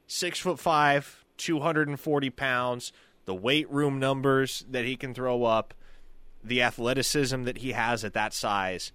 [0.06, 2.94] six foot five, 240 pounds,
[3.26, 5.74] the weight room numbers that he can throw up,
[6.44, 8.92] the athleticism that he has at that size,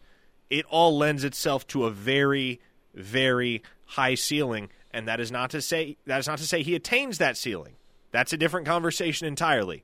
[0.48, 2.60] it all lends itself to a very,
[2.94, 6.76] very high ceiling, and that is not to say that is not to say he
[6.76, 7.74] attains that ceiling.
[8.12, 9.82] That's a different conversation entirely.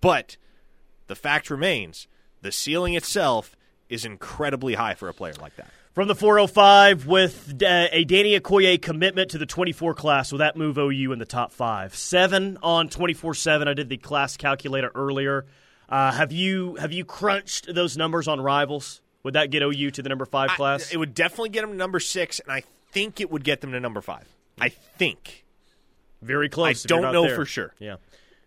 [0.00, 0.36] But
[1.08, 2.06] the fact remains,
[2.40, 3.56] the ceiling itself
[3.94, 5.70] is incredibly high for a player like that.
[5.94, 10.56] From the 405 with uh, a Danny Okoye commitment to the 24 class, will that
[10.56, 11.94] move OU in the top five?
[11.94, 13.68] Seven on 24 7.
[13.68, 15.46] I did the class calculator earlier.
[15.88, 19.00] Uh, have you have you crunched those numbers on rivals?
[19.22, 20.90] Would that get OU to the number five class?
[20.90, 23.60] I, it would definitely get them to number six, and I think it would get
[23.60, 24.26] them to number five.
[24.60, 25.44] I think.
[26.22, 26.84] Very close.
[26.84, 27.36] I don't know there.
[27.36, 27.72] for sure.
[27.78, 27.96] Yeah.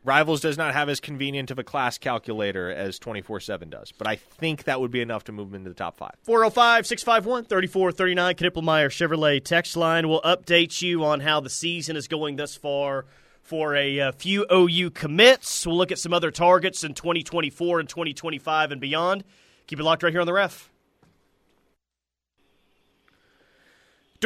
[0.08, 4.08] Rivals does not have as convenient of a class calculator as 24 7 does, but
[4.08, 6.14] I think that would be enough to move them into the top five.
[6.24, 10.08] 405 651 3439 Knippelmier Chevrolet text line.
[10.08, 13.04] will update you on how the season is going thus far
[13.42, 15.68] for a, uh, few OU commits.
[15.68, 19.26] We'll look at some other targets in 2024 and 2025 and beyond.
[19.68, 20.72] Keep it locked right here on the ref.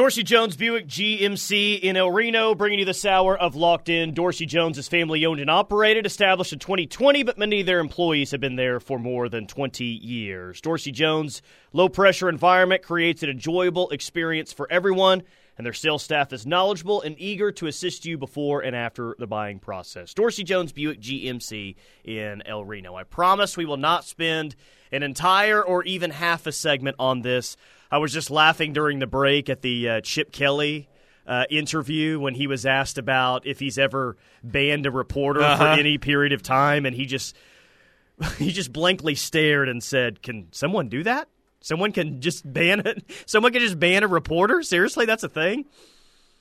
[0.02, 4.16] Dorsey Jones Buick GMC in El Reno, bringing you this hour of Locked In.
[4.16, 8.32] Dorsey Jones is family owned and operated, established in 2020, but many of their employees
[8.32, 10.60] have been there for more than 20 years.
[10.60, 15.22] Dorsey Jones' low pressure environment creates an enjoyable experience for everyone,
[15.56, 19.28] and their sales staff is knowledgeable and eager to assist you before and after the
[19.28, 20.16] buying process.
[20.16, 22.96] Dorsey Jones Buick GMC in El Reno.
[22.96, 24.56] I promise we will not spend
[24.92, 27.56] an entire or even half a segment on this.
[27.92, 30.88] I was just laughing during the break at the uh, Chip Kelly
[31.28, 35.58] uh, interview when he was asked about if he's ever banned a reporter Uh-huh.
[35.58, 37.36] for any period of time, and he just
[38.38, 41.28] he just blankly stared and said, "Can someone do that?
[41.60, 43.04] Someone can just ban it.
[43.28, 44.62] Someone can just ban a reporter?
[44.64, 45.66] Seriously, that's a thing?"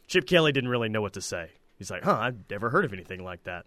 [0.07, 1.51] Chip Kelly didn't really know what to say.
[1.79, 3.67] He's like, "Huh, I've never heard of anything like that."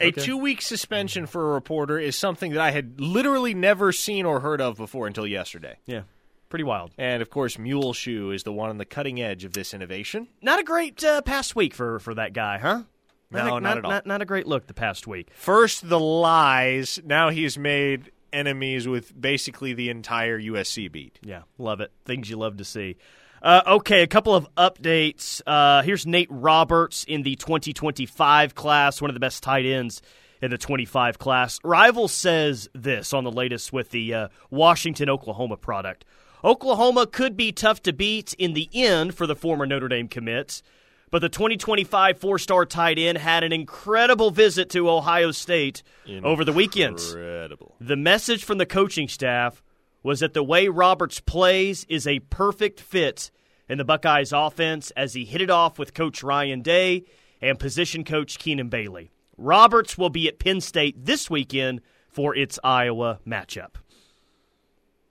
[0.00, 0.20] A Okay.
[0.22, 4.40] two week suspension for a reporter is something that I had literally never seen or
[4.40, 5.76] heard of before until yesterday.
[5.86, 6.02] Yeah,
[6.48, 6.92] pretty wild.
[6.98, 10.28] And of course, Mule Shoe is the one on the cutting edge of this innovation.
[10.42, 12.82] Not a great uh, past week for for that guy, huh?
[13.30, 13.90] No, a, not at all.
[13.90, 15.30] Not, not a great look the past week.
[15.34, 17.00] First, the lies.
[17.04, 21.18] Now he's made enemies with basically the entire USC beat.
[21.22, 21.92] Yeah, love it.
[22.04, 22.96] Things you love to see.
[23.42, 25.40] Uh, okay, a couple of updates.
[25.46, 30.02] Uh, here's Nate Roberts in the 2025 class, one of the best tight ends
[30.42, 31.58] in the 25 class.
[31.62, 36.04] Rival says this on the latest with the uh, Washington Oklahoma product.
[36.44, 40.62] Oklahoma could be tough to beat in the end for the former Notre Dame commits,
[41.10, 45.82] but the 2025 four star tight end had an incredible visit to Ohio State
[46.22, 46.98] over the weekend.
[46.98, 47.74] Incredible.
[47.80, 49.62] The message from the coaching staff
[50.02, 53.30] was that the way Roberts plays is a perfect fit
[53.68, 57.04] in the Buckeyes offense as he hit it off with coach Ryan Day
[57.40, 59.10] and position coach Keenan Bailey.
[59.36, 63.74] Roberts will be at Penn State this weekend for its Iowa matchup.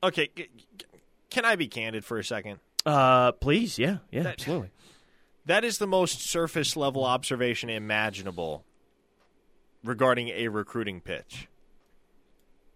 [0.04, 0.30] Okay,
[1.30, 2.60] can I be candid for a second?
[2.86, 4.72] Uh, please, yeah, yeah, absolutely.
[5.46, 8.66] That is the most surface level observation imaginable
[9.82, 11.48] regarding a recruiting pitch.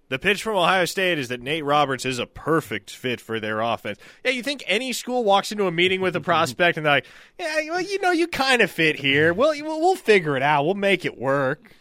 [0.08, 3.60] The pitch from Ohio State is that Nate Roberts is a perfect fit for their
[3.60, 3.98] offense.
[4.24, 7.08] Yeah, you think any school walks into a meeting with a prospect and they're like,
[7.38, 9.34] "Yeah, well, you know, you kind of fit here.
[9.34, 10.64] Well, we'll we'll figure it out.
[10.64, 11.72] We'll make it work."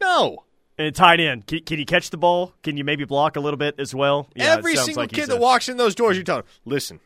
[0.00, 0.45] No,
[0.78, 2.52] And tight end, can, can you catch the ball?
[2.62, 4.28] Can you maybe block a little bit as well?
[4.34, 7.00] Yeah, every single like kid a- that walks in those doors, you tell them, "Listen,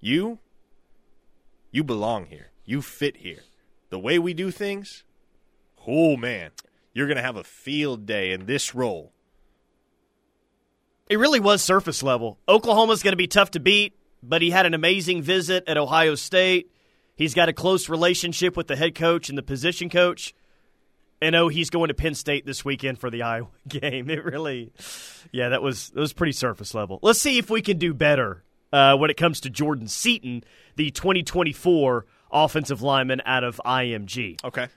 [0.00, 0.38] you,
[1.70, 2.50] you belong here.
[2.64, 3.40] You fit here.
[3.90, 5.04] The way we do things,
[5.86, 6.52] oh man,
[6.94, 9.12] you're gonna have a field day in this role."
[11.10, 12.38] It really was surface level.
[12.48, 16.14] Oklahoma's going to be tough to beat, but he had an amazing visit at Ohio
[16.14, 16.70] State.
[17.16, 20.32] He's got a close relationship with the head coach and the position coach.
[21.22, 24.08] And oh, he's going to Penn State this weekend for the Iowa game.
[24.08, 24.72] It really,
[25.32, 26.98] yeah, that was that was pretty surface level.
[27.02, 30.44] Let's see if we can do better uh, when it comes to Jordan Seaton,
[30.76, 34.42] the 2024 offensive lineman out of IMG.
[34.44, 34.68] Okay.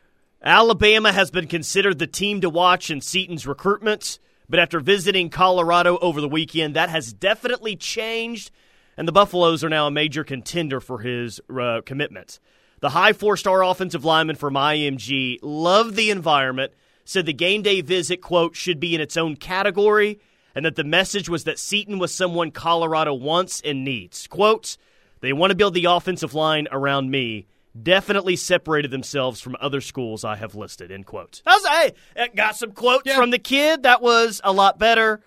[0.43, 5.97] Alabama has been considered the team to watch in Seaton's recruitment, but after visiting Colorado
[5.99, 8.51] over the weekend, that has definitely changed,
[8.97, 12.39] and the Buffaloes are now a major contender for his uh, commitment.
[12.83, 16.73] The high four star offensive lineman from IMG loved the environment,
[17.05, 20.19] said the game day visit, quote, should be in its own category,
[20.53, 24.27] and that the message was that Seaton was someone Colorado wants and needs.
[24.27, 24.75] Quote,
[25.21, 27.47] they want to build the offensive line around me.
[27.81, 30.91] Definitely separated themselves from other schools I have listed.
[30.91, 31.41] End quote.
[31.45, 33.83] I was, hey, uh, got some quotes from the kid.
[33.83, 35.21] That was a lot better.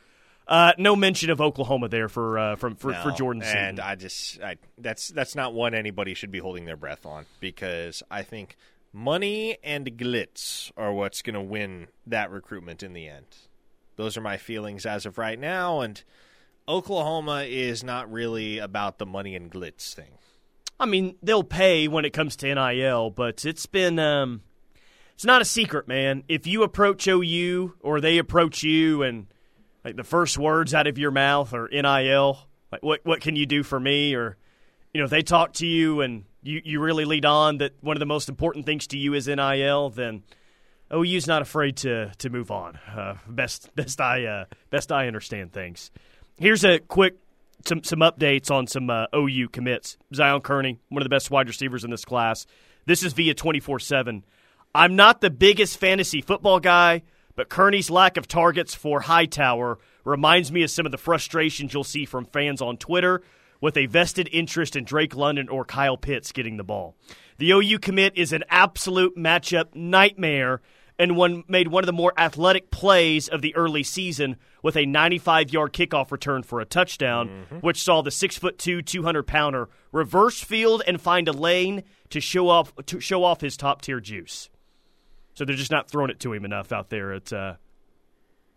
[0.48, 3.64] Uh, no mention of Oklahoma there for uh, from for, for No, Jordan Seaton.
[3.64, 7.26] And I just I, that's that's not one anybody should be holding their breath on
[7.40, 8.56] because I think
[8.92, 13.26] money and glitz are what's going to win that recruitment in the end.
[13.96, 16.02] Those are my feelings as of right now and
[16.68, 20.18] Oklahoma is not really about the money and glitz thing.
[20.78, 24.42] I mean, they'll pay when it comes to NIL, but it's been um,
[25.14, 26.24] it's not a secret, man.
[26.28, 29.26] If you approach OU or they approach you, and
[29.86, 32.40] like the first words out of your mouth are NIL,
[32.72, 34.14] like what what can you do for me?
[34.16, 34.36] Or
[34.92, 37.94] you know, if they talk to you and you you really lead on that one
[37.94, 40.24] of the most important things to you is NIL, then
[40.92, 42.76] OU's not afraid to to move on.
[42.92, 45.92] Uh, best best I uh, best I understand things.
[46.36, 47.18] Here's a quick
[47.64, 49.98] some some updates on some uh, OU commits.
[50.12, 52.44] Zion Kearney, one of the best wide receivers in this class,
[52.86, 54.24] This is via 24 7.
[54.74, 57.02] I'm not the biggest fantasy football guy,
[57.36, 61.84] but Kearney's lack of targets for Hightower reminds me of some of the frustrations you'll
[61.84, 63.22] see from fans on Twitter
[63.60, 66.96] with a vested interest in Drake London or Kyle Pitts getting the ball.
[67.38, 70.60] The OU commit is an absolute matchup nightmare
[70.98, 74.86] and one made one of the more athletic plays of the early season with a
[74.86, 77.56] 95 yard kickoff return for a touchdown, mm-hmm.
[77.58, 82.20] which saw the six foot two, 200 pounder reverse field and find a lane to
[82.20, 84.48] show off to show off his top tier juice.
[85.36, 87.54] So they're just not throwing it to him enough out there at uh,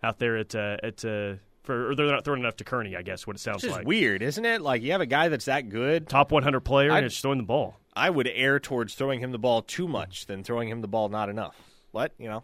[0.02, 2.96] out there at uh, at uh, for, or they're not throwing enough to Kearney.
[2.96, 3.86] I guess what it sounds it's like.
[3.86, 4.62] Weird, isn't it?
[4.62, 7.38] Like you have a guy that's that good, top 100 player, I'd, and it's throwing
[7.38, 7.78] the ball.
[7.94, 11.10] I would err towards throwing him the ball too much than throwing him the ball
[11.10, 11.56] not enough.
[11.92, 12.44] What you know,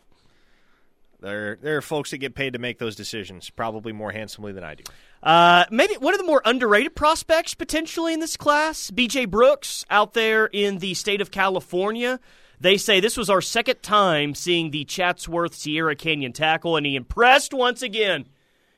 [1.22, 4.66] there there are folks that get paid to make those decisions, probably more handsomely than
[4.66, 4.84] I do.
[5.24, 9.26] Uh, maybe one of the more underrated prospects potentially in this class, B.J.
[9.26, 12.20] Brooks, out there in the state of California.
[12.66, 16.96] They say this was our second time seeing the Chatsworth Sierra Canyon tackle, and he
[16.96, 18.26] impressed once again.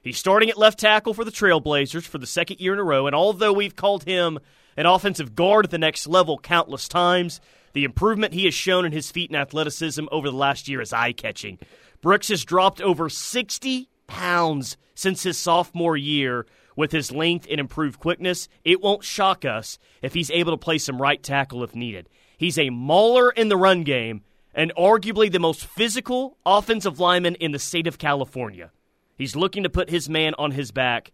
[0.02, 3.08] He's starting at left tackle for the Trailblazers for the second year in a row,
[3.08, 4.40] and although we've called him
[4.76, 7.40] an offensive guard at the next level countless times,
[7.72, 10.92] the improvement he has shown in his feet and athleticism over the last year is
[10.92, 11.58] eye catching.
[12.02, 16.46] Brooks has dropped over 60 pounds since his sophomore year
[16.76, 18.50] with his length and improved quickness.
[18.66, 22.10] It won't shock us if he's able to play some right tackle if needed.
[22.38, 24.22] He's a mauler in the run game
[24.54, 28.72] and arguably the most physical offensive lineman in the state of California.
[29.16, 31.12] He's looking to put his man on his back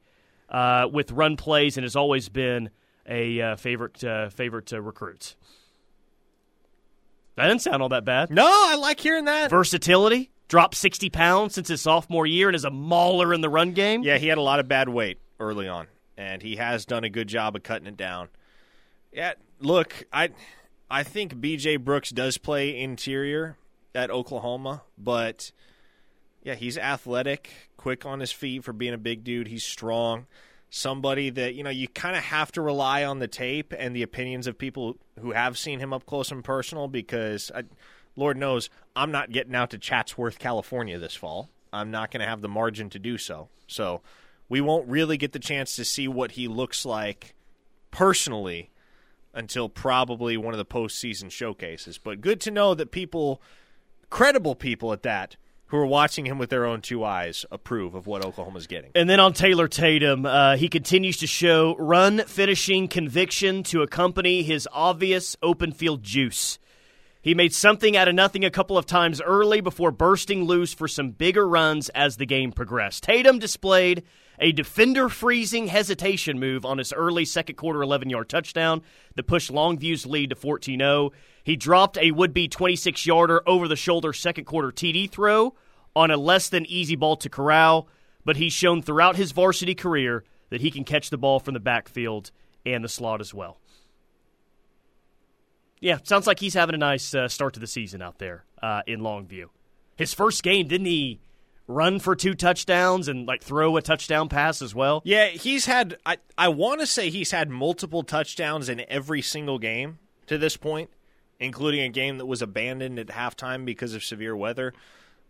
[0.50, 2.70] uh, with run plays and has always been
[3.08, 5.36] a uh, favorite uh, favorite recruits.
[7.36, 8.30] That didn't sound all that bad.
[8.30, 9.50] No, I like hearing that.
[9.50, 10.30] Versatility.
[10.50, 14.04] Dropped 60 pounds since his sophomore year and is a mauler in the run game.
[14.04, 17.10] Yeah, he had a lot of bad weight early on, and he has done a
[17.10, 18.28] good job of cutting it down.
[19.12, 20.30] Yeah, look, I
[20.94, 23.58] I think BJ Brooks does play interior
[23.96, 25.52] at Oklahoma, but
[26.44, 29.48] yeah, he's athletic, quick on his feet for being a big dude.
[29.48, 30.28] He's strong
[30.70, 34.04] somebody that you know you kind of have to rely on the tape and the
[34.04, 37.64] opinions of people who have seen him up close and personal because I,
[38.16, 41.50] Lord knows I'm not getting out to Chatsworth, California this fall.
[41.72, 43.50] I'm not going to have the margin to do so.
[43.66, 44.02] So
[44.48, 47.34] we won't really get the chance to see what he looks like
[47.90, 48.70] personally
[49.34, 51.98] until probably one of the postseason showcases.
[51.98, 53.42] But good to know that people,
[54.10, 55.36] credible people at that,
[55.74, 58.92] who are watching him with their own two eyes approve of what Oklahoma's getting.
[58.94, 64.44] And then on Taylor Tatum, uh, he continues to show run finishing conviction to accompany
[64.44, 66.60] his obvious open field juice.
[67.24, 70.88] He made something out of nothing a couple of times early before bursting loose for
[70.88, 73.02] some bigger runs as the game progressed.
[73.04, 74.04] Tatum displayed
[74.40, 78.82] a defender freezing hesitation move on his early second quarter 11 yard touchdown
[79.16, 81.12] that pushed Longview's lead to 14 0.
[81.44, 85.54] He dropped a would be 26 yarder over the shoulder second quarter TD throw
[85.96, 87.88] on a less than easy ball to Corral,
[88.26, 91.60] but he's shown throughout his varsity career that he can catch the ball from the
[91.60, 92.32] backfield
[92.66, 93.60] and the slot as well.
[95.80, 98.84] Yeah, sounds like he's having a nice uh, start to the season out there uh,
[98.88, 99.48] in Longview.
[99.98, 101.20] His first game, didn't he
[101.68, 105.02] run for two touchdowns and like throw a touchdown pass as well?
[105.06, 109.60] Yeah, he's had I I want to say he's had multiple touchdowns in every single
[109.60, 110.90] game to this point,
[111.40, 114.74] including a game that was abandoned at halftime because of severe weather.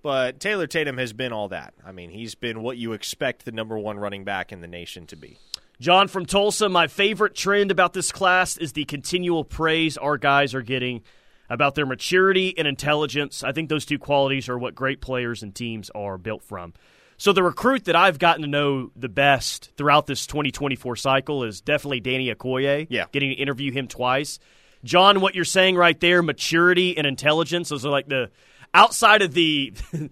[0.01, 1.73] But Taylor Tatum has been all that.
[1.85, 5.07] I mean, he's been what you expect the number one running back in the nation
[5.07, 5.37] to be.
[5.79, 10.53] John from Tulsa, my favorite trend about this class is the continual praise our guys
[10.53, 11.01] are getting
[11.49, 13.43] about their maturity and intelligence.
[13.43, 16.73] I think those two qualities are what great players and teams are built from.
[17.17, 21.61] So the recruit that I've gotten to know the best throughout this 2024 cycle is
[21.61, 22.87] definitely Danny Okoye.
[22.89, 23.05] Yeah.
[23.11, 24.39] Getting to interview him twice.
[24.83, 28.29] John, what you're saying right there, maturity and intelligence, those are like the
[28.73, 29.73] outside of the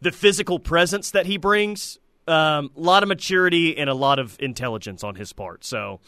[0.00, 1.98] the physical presence that he brings,
[2.28, 5.64] um, a lot of maturity and a lot of intelligence on his part.
[5.64, 6.00] So,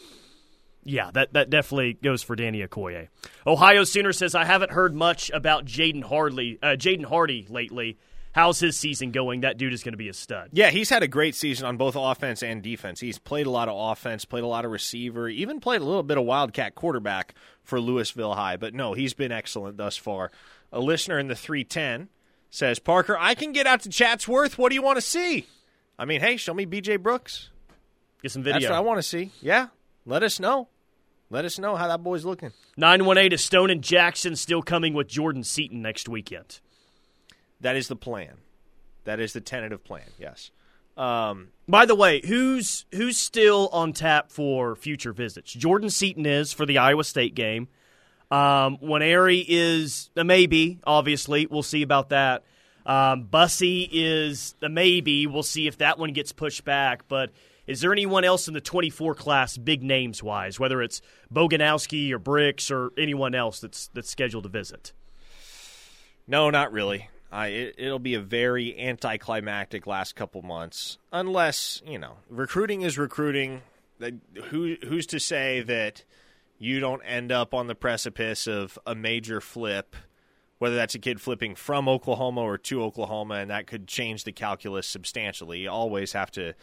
[0.87, 3.07] yeah, that, that definitely goes for Danny Okoye.
[3.45, 7.97] Ohio Sooner says, I haven't heard much about Jaden Hardy, uh, Jaden Hardy lately.
[8.31, 9.41] How's his season going?
[9.41, 10.49] That dude is going to be a stud.
[10.51, 12.99] Yeah, he's had a great season on both offense and defense.
[12.99, 16.03] He's played a lot of offense, played a lot of receiver, even played a little
[16.03, 17.33] bit of wildcat quarterback
[17.63, 18.57] for Louisville High.
[18.57, 20.31] But no, he's been excellent thus far
[20.71, 22.09] a listener in the 310
[22.49, 24.57] says, Parker, I can get out to Chatsworth.
[24.57, 25.47] What do you want to see?
[25.99, 27.49] I mean, hey, show me BJ Brooks.
[28.21, 28.59] Get some video.
[28.59, 29.31] That's what I want to see.
[29.41, 29.67] Yeah.
[30.05, 30.69] Let us know.
[31.29, 32.51] Let us know how that boy's looking.
[32.77, 36.59] 918 is Stone and Jackson still coming with Jordan Seaton next weekend.
[37.59, 38.37] That is the plan.
[39.03, 40.51] That is the tentative plan, yes.
[40.95, 45.53] Um, By the way, who's who's still on tap for future visits?
[45.53, 47.67] Jordan Seaton is for the Iowa State game.
[48.31, 51.45] Um, Nwaneri is a maybe, obviously.
[51.45, 52.43] We'll see about that.
[52.85, 55.27] Um, Bussey is a maybe.
[55.27, 57.07] We'll see if that one gets pushed back.
[57.07, 57.31] But
[57.67, 61.01] is there anyone else in the 24 class, big names wise, whether it's
[61.31, 64.93] Boganowski or Brix or anyone else that's that's scheduled to visit?
[66.27, 67.09] No, not really.
[67.31, 72.97] I it, it'll be a very anticlimactic last couple months, unless you know recruiting is
[72.97, 73.61] recruiting.
[74.45, 76.05] Who who's to say that
[76.57, 79.95] you don't end up on the precipice of a major flip?
[80.59, 84.31] Whether that's a kid flipping from Oklahoma or to Oklahoma, and that could change the
[84.31, 85.59] calculus substantially.
[85.59, 86.55] You always have to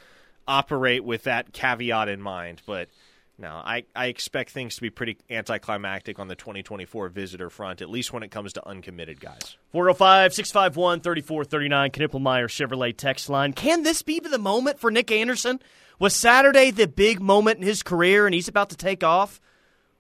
[0.47, 2.63] operate with that caveat in mind.
[2.67, 2.89] But
[3.37, 7.91] no, I, I expect things to be pretty anticlimactic on the 2024 visitor front, at
[7.91, 9.57] least when it comes to uncommitted guys.
[9.73, 13.53] 405 651 3439, Knippelmier Chevrolet text line.
[13.53, 15.61] Can this be the moment for Nick Anderson?
[15.99, 19.41] Was Saturday the big moment in his career and he's about to take off?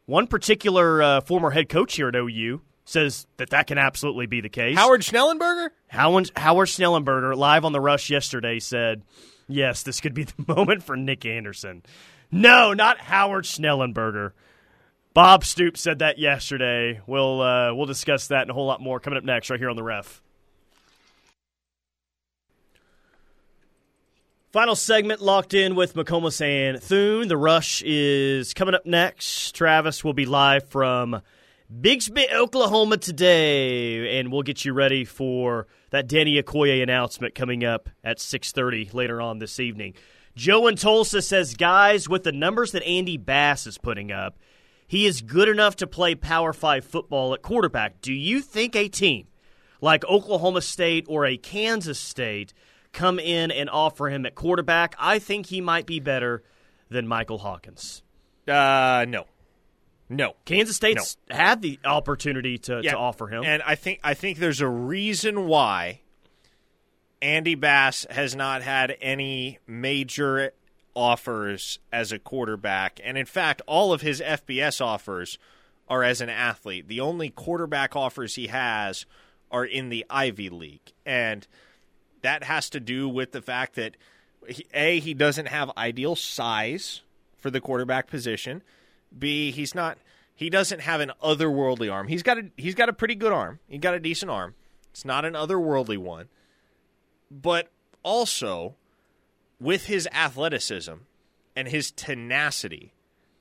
[0.06, 4.42] One particular uh, former head coach here at OU says that that can absolutely be
[4.42, 4.76] the case.
[4.76, 5.70] Howard Schnellenberger?
[5.88, 9.02] Howard, Howard Schnellenberger, live on the Rush yesterday, said–
[9.48, 11.82] yes, this could be the moment for Nick Anderson.
[12.30, 14.32] No, not Howard Schnellenberger.
[15.14, 17.00] Bob Stoops said that yesterday.
[17.06, 19.70] We'll uh, we'll discuss that and a whole lot more coming up next, right here
[19.70, 20.20] on the Ref.
[24.54, 27.26] Final segment locked in with McComas and Thune.
[27.26, 29.52] The Rush is coming up next.
[29.52, 31.22] Travis will be live from
[31.80, 37.88] Bixby, Oklahoma today, and we'll get you ready for that Danny Okoye announcement coming up
[38.04, 39.94] at 6:30 later on this evening.
[40.36, 44.36] Joe in Tulsa says, guys, with the numbers that Andy Bass is putting up,
[44.86, 48.00] he is good enough to play Power Five football at quarterback.
[48.00, 49.26] Do you think a team
[49.80, 52.54] like Oklahoma State or a Kansas State
[52.92, 54.94] come in and offer him at quarterback?
[54.98, 56.44] I think he might be better
[56.88, 58.02] than Michael Hawkins.
[58.46, 59.26] Uh, no.
[60.08, 61.36] No, Kansas State's no.
[61.36, 62.92] had the opportunity to, yeah.
[62.92, 66.00] to offer him, and I think I think there's a reason why
[67.22, 70.52] Andy Bass has not had any major
[70.94, 75.38] offers as a quarterback, and in fact, all of his FBS offers
[75.88, 76.88] are as an athlete.
[76.88, 79.06] The only quarterback offers he has
[79.50, 81.46] are in the Ivy League, and
[82.22, 83.96] that has to do with the fact that
[84.48, 87.02] he, a he doesn't have ideal size
[87.38, 88.62] for the quarterback position.
[89.18, 89.98] B he's not
[90.34, 92.08] he doesn't have an otherworldly arm.
[92.08, 93.60] He's got a he's got a pretty good arm.
[93.68, 94.54] He got a decent arm.
[94.90, 96.28] It's not an otherworldly one.
[97.30, 97.70] But
[98.02, 98.76] also
[99.60, 100.94] with his athleticism
[101.56, 102.92] and his tenacity,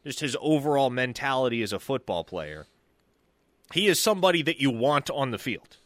[0.04, 2.68] just his overall mentality as a football player,
[3.74, 5.78] he is somebody that you want on the field.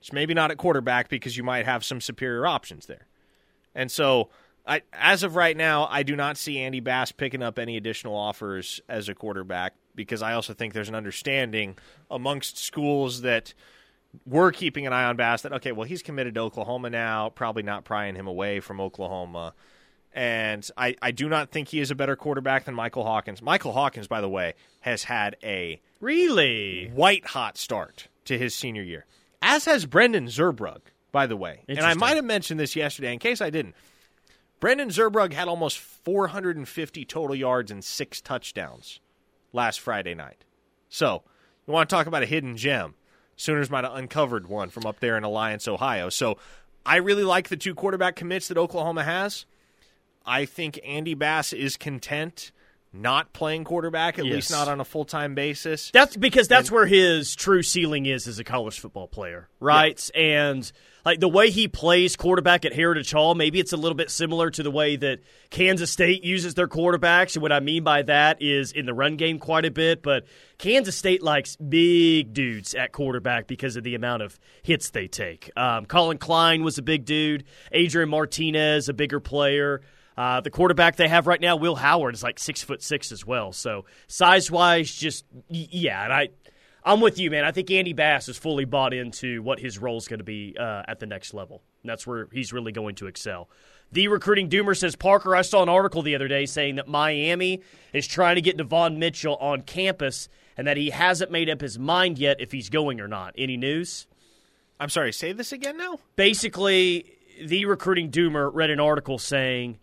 [0.00, 3.06] It's maybe not at quarterback because you might have some superior options there.
[3.74, 4.30] And so
[4.66, 8.16] I, as of right now, I do not see Andy Bass picking up any additional
[8.16, 11.78] offers as a quarterback because I also think there's an understanding
[12.10, 13.54] amongst schools that
[14.26, 17.62] we're keeping an eye on Bass that okay, well he's committed to Oklahoma now, probably
[17.62, 19.54] not prying him away from Oklahoma.
[20.12, 23.42] And I, I do not think he is a better quarterback than Michael Hawkins.
[23.42, 28.82] Michael Hawkins, by the way, has had a really white hot start to his senior
[28.82, 29.04] year,
[29.42, 30.80] as has Brendan Zurbrugg,
[31.12, 31.60] by the way.
[31.68, 33.74] And I might have mentioned this yesterday in case I didn't.
[34.60, 39.00] Brendan Zurbrugg had almost 450 total yards and six touchdowns
[39.52, 40.44] last Friday night.
[40.88, 41.22] So,
[41.66, 42.94] you want to talk about a hidden gem?
[43.36, 46.08] Sooners might have uncovered one from up there in Alliance, Ohio.
[46.08, 46.38] So,
[46.86, 49.44] I really like the two quarterback commits that Oklahoma has.
[50.24, 52.52] I think Andy Bass is content
[52.92, 54.34] not playing quarterback, at yes.
[54.34, 55.90] least not on a full time basis.
[55.92, 60.10] That's because that's and, where his true ceiling is as a college football player, right?
[60.14, 60.50] Yeah.
[60.50, 60.72] And
[61.06, 64.50] like the way he plays quarterback at Heritage Hall, maybe it's a little bit similar
[64.50, 67.36] to the way that Kansas State uses their quarterbacks.
[67.36, 70.26] And what I mean by that is in the run game quite a bit, but
[70.58, 75.48] Kansas State likes big dudes at quarterback because of the amount of hits they take.
[75.56, 77.44] Um, Collin Klein was a big dude.
[77.70, 79.82] Adrian Martinez, a bigger player.
[80.16, 83.24] Uh, the quarterback they have right now, Will Howard, is like six foot six as
[83.24, 83.52] well.
[83.52, 86.02] So size wise, just yeah.
[86.02, 86.28] And I
[86.86, 87.44] I'm with you, man.
[87.44, 90.54] I think Andy Bass is fully bought into what his role is going to be
[90.58, 91.64] uh, at the next level.
[91.82, 93.50] And that's where he's really going to excel.
[93.90, 95.34] The recruiting doomer says Parker.
[95.34, 97.62] I saw an article the other day saying that Miami
[97.92, 101.76] is trying to get Devon Mitchell on campus, and that he hasn't made up his
[101.76, 103.34] mind yet if he's going or not.
[103.36, 104.06] Any news?
[104.78, 105.12] I'm sorry.
[105.12, 105.98] Say this again now.
[106.14, 109.78] Basically, the recruiting doomer read an article saying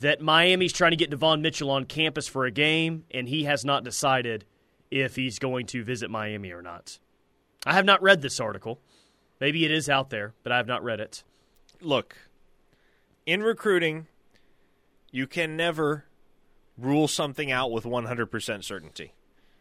[0.00, 3.64] that Miami's trying to get Devon Mitchell on campus for a game, and he has
[3.64, 4.44] not decided
[4.92, 6.98] if he's going to visit Miami or not.
[7.64, 8.78] I have not read this article.
[9.40, 11.24] Maybe it is out there, but I have not read it.
[11.80, 12.16] Look,
[13.26, 14.06] in recruiting,
[15.10, 16.04] you can never
[16.78, 19.14] rule something out with 100% certainty.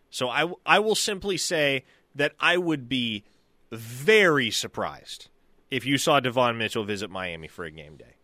[0.10, 3.24] So I, I will simply say that I would be
[3.72, 5.30] very surprised
[5.70, 8.16] if you saw Devon Mitchell visit Miami for a game day.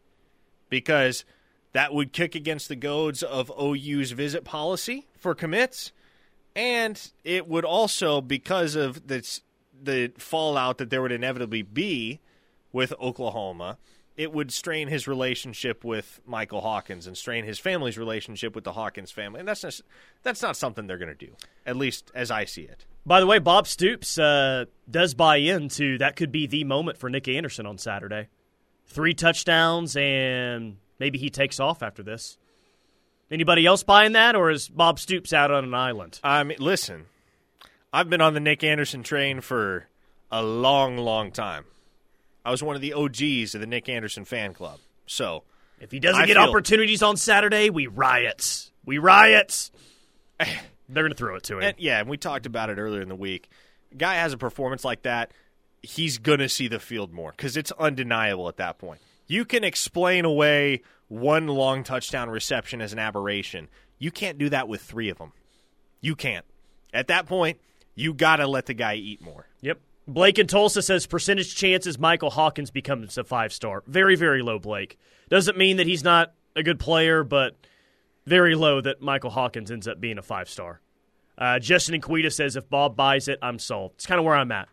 [0.70, 1.24] Because
[1.72, 5.94] that would kick against the goads of OU's visit policy for commits.
[6.58, 9.24] And it would also, because of the,
[9.80, 12.20] the fallout that there would inevitably be
[12.72, 13.78] with Oklahoma,
[14.18, 18.72] it would strain his relationship with Michael Hawkins and strain his family's relationship with the
[18.72, 19.40] Hawkins family.
[19.40, 19.84] And that's just,
[20.24, 21.34] that's not something they're going to do,
[21.64, 22.88] at least as I see it.
[23.06, 27.08] By the way, Bob Stoops uh, does buy into that could be the moment for
[27.08, 28.30] Nick Anderson on Saturday.
[28.88, 32.40] Three touchdowns, and maybe he takes off after this.
[33.30, 36.20] Anybody else buying that, or is Bob Stoops out on an island?
[36.24, 37.08] I mean, listen,
[37.92, 39.88] I've been on the Nick Anderson train for
[40.32, 41.66] a long, long time.
[42.46, 44.80] I was one of the OGs of the Nick Anderson fan club.
[45.06, 45.44] So
[45.82, 48.72] if he doesn't I get feel- opportunities on Saturday, we riots.
[48.86, 49.72] We riots.
[50.40, 51.64] They're going to throw it to him.
[51.64, 53.50] And, yeah, and we talked about it earlier in the week.
[53.98, 55.32] Guy has a performance like that,
[55.82, 59.00] he's going to see the field more because it's undeniable at that point.
[59.28, 63.70] You can explain away one long touchdown reception as an aberration.
[64.00, 65.34] You can't do that with three of them.
[66.02, 66.46] You can't.
[66.94, 67.60] At that point,
[67.96, 69.48] you got to let the guy eat more.
[69.62, 69.80] Yep.
[70.08, 73.84] Blake in Tulsa says percentage chances Michael Hawkins becomes a five star.
[73.88, 74.98] Very, very low, Blake.
[75.30, 77.56] Doesn't mean that he's not a good player, but
[78.26, 80.82] very low that Michael Hawkins ends up being a five star.
[81.38, 83.92] Uh, Justin Inquita says if Bob buys it, I'm sold.
[83.96, 84.70] It's kind of where I'm at.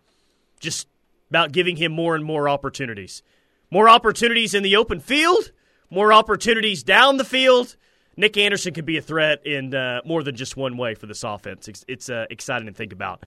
[0.60, 0.88] Just
[1.30, 3.22] about giving him more and more opportunities.
[3.70, 5.50] More opportunities in the open field,
[5.90, 7.76] more opportunities down the field.
[8.16, 11.24] Nick Anderson could be a threat in uh, more than just one way for this
[11.24, 11.68] offense.
[11.68, 13.20] It's, it's uh, exciting to think about.